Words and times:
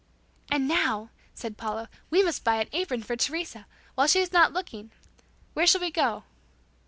"And 0.49 0.67
now," 0.67 1.11
said 1.35 1.57
Paula, 1.59 1.87
"we 2.09 2.23
must 2.23 2.43
buy 2.43 2.55
an 2.59 2.69
apron 2.71 3.03
for 3.03 3.15
Teresa, 3.15 3.67
while 3.93 4.07
she's 4.07 4.33
not 4.33 4.51
looking. 4.51 4.89
Where 5.53 5.67
shall 5.67 5.81
we 5.81 5.91
go?" 5.91 6.23